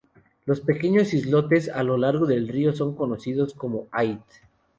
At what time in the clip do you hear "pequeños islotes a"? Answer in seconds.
0.61-1.83